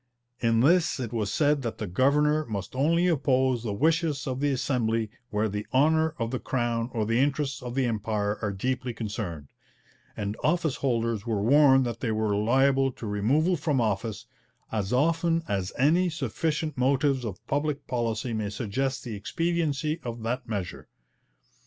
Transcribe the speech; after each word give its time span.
In 0.39 0.61
this 0.61 0.99
it 0.99 1.13
was 1.13 1.31
said 1.31 1.61
that 1.61 1.77
'the 1.77 1.85
governor 1.85 2.43
must 2.47 2.75
only 2.75 3.05
oppose 3.07 3.61
the 3.61 3.71
wishes 3.71 4.25
of 4.25 4.39
the 4.39 4.49
Assembly 4.49 5.11
where 5.29 5.47
the 5.47 5.67
honour 5.71 6.15
of 6.17 6.31
the 6.31 6.39
Crown, 6.39 6.89
or 6.91 7.05
the 7.05 7.19
interests 7.19 7.61
of 7.61 7.75
the 7.75 7.85
Empire, 7.85 8.39
are 8.41 8.51
deeply 8.51 8.95
concerned,' 8.95 9.49
and 10.17 10.35
office 10.43 10.77
holders 10.77 11.27
were 11.27 11.43
warned 11.43 11.85
that 11.85 11.99
they 11.99 12.11
were 12.11 12.35
liable 12.35 12.91
to 12.93 13.05
removal 13.05 13.55
from 13.55 13.79
office 13.79 14.25
'as 14.71 14.91
often 14.91 15.43
as 15.47 15.71
any 15.77 16.09
sufficient 16.09 16.79
motives 16.79 17.23
of 17.23 17.45
public 17.45 17.85
policy 17.85 18.33
may 18.33 18.49
suggest 18.49 19.03
the 19.03 19.13
expediency 19.15 19.99
of 20.03 20.23
that 20.23 20.49
measure.' 20.49 20.87